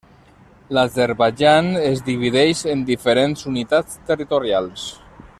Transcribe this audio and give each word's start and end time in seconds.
L'Azerbaidjan 0.75 1.67
es 1.89 2.01
divideix 2.07 2.63
en 2.73 2.81
diferents 2.87 3.47
unitats 3.51 4.01
territorials. 4.09 4.87